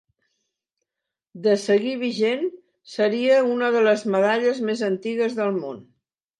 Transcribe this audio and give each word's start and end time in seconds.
De 1.47 1.53
seguir 1.65 1.91
vigent 2.05 2.49
seria 2.95 3.37
una 3.53 3.71
de 3.79 3.87
les 3.91 4.07
medalles 4.17 4.65
més 4.73 4.85
antigues 4.93 5.41
del 5.45 5.57
món. 5.65 5.89